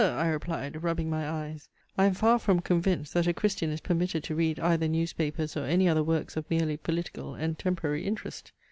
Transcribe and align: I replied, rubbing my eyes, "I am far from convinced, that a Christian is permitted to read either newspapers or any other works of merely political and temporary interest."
I 0.03 0.29
replied, 0.29 0.81
rubbing 0.81 1.11
my 1.11 1.29
eyes, 1.29 1.69
"I 1.95 2.05
am 2.05 2.15
far 2.15 2.39
from 2.39 2.59
convinced, 2.59 3.13
that 3.13 3.27
a 3.27 3.35
Christian 3.35 3.69
is 3.69 3.81
permitted 3.81 4.23
to 4.23 4.33
read 4.33 4.59
either 4.59 4.87
newspapers 4.87 5.55
or 5.55 5.65
any 5.65 5.87
other 5.87 6.01
works 6.01 6.35
of 6.35 6.49
merely 6.49 6.75
political 6.77 7.35
and 7.35 7.55
temporary 7.59 8.07
interest." 8.07 8.51